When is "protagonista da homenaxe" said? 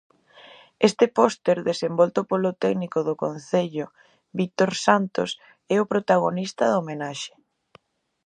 5.93-7.33